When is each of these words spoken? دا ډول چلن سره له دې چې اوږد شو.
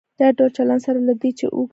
دا 0.19 0.27
ډول 0.37 0.51
چلن 0.57 0.79
سره 0.85 0.99
له 1.07 1.13
دې 1.21 1.29
چې 1.39 1.45
اوږد 1.55 1.67
شو. 1.67 1.67